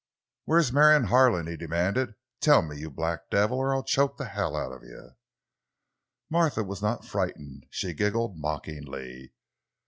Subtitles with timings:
[0.45, 2.15] "Where's Marion Harlan?" he demanded.
[2.39, 5.11] "Tell me, you black devil, or I'll choke hell out of you!"
[6.27, 9.31] Martha was not frightened; she giggled mockingly.